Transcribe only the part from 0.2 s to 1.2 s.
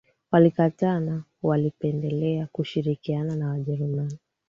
Walikataa